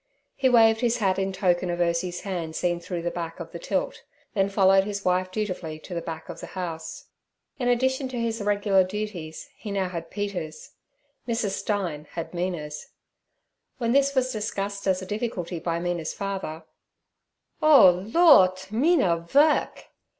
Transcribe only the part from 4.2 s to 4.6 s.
then